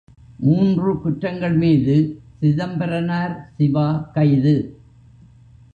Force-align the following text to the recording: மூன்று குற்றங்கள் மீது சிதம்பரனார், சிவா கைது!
மூன்று 0.39 0.91
குற்றங்கள் 0.99 1.57
மீது 1.57 1.95
சிதம்பரனார், 2.39 3.35
சிவா 3.57 3.87
கைது! 4.13 4.55